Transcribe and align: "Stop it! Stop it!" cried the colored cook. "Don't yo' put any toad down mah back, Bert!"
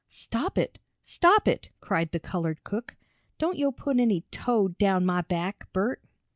"Stop 0.09 0.57
it! 0.57 0.79
Stop 1.03 1.47
it!" 1.47 1.69
cried 1.79 2.11
the 2.11 2.19
colored 2.19 2.63
cook. 2.63 2.95
"Don't 3.37 3.59
yo' 3.59 3.71
put 3.71 3.99
any 3.99 4.21
toad 4.31 4.79
down 4.79 5.05
mah 5.05 5.21
back, 5.21 5.71
Bert!" 5.73 6.01